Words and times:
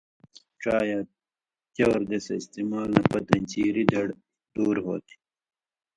ڇا 0.61 0.77
یا 0.89 0.99
چؤر 1.75 2.01
دېسہۡ 2.09 2.39
استمال 2.39 2.87
نہ 2.95 3.01
پتَیں 3.11 3.43
چیری 3.51 3.83
دڑی 3.91 4.15
دُور 4.53 4.77
ہوتھی۔ 4.85 5.15